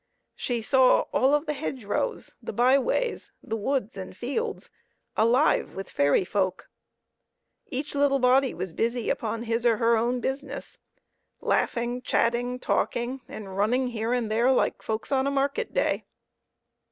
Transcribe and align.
She 0.33 0.63
saw 0.63 1.01
all 1.13 1.35
of 1.35 1.45
the 1.45 1.53
hedge 1.53 1.85
rows, 1.85 2.35
the 2.41 2.51
by 2.51 2.79
ways, 2.79 3.31
the 3.43 3.55
woods 3.55 3.95
and 3.95 4.17
fields 4.17 4.71
alive 5.15 5.75
with 5.75 5.91
fairy 5.91 6.25
folk. 6.25 6.71
Each 7.67 7.93
little 7.93 8.17
body 8.17 8.55
was 8.55 8.73
busy 8.73 9.11
upon 9.11 9.43
his 9.43 9.63
or 9.63 9.77
her 9.77 9.95
own 9.97 10.19
business, 10.19 10.79
laughing, 11.39 12.01
chatting, 12.01 12.57
talking, 12.57 13.21
and 13.27 13.55
running 13.55 13.89
here 13.89 14.11
and 14.11 14.31
there 14.31 14.51
like 14.51 14.81
folks 14.81 15.11
on 15.11 15.27
a 15.27 15.29
market 15.29 15.71
day. 15.71 16.05